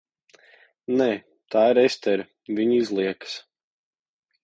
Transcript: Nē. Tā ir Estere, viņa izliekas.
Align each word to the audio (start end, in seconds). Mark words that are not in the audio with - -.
Nē. 1.01 1.09
Tā 1.57 1.67
ir 1.73 1.81
Estere, 1.83 2.27
viņa 2.61 2.81
izliekas. 2.81 3.41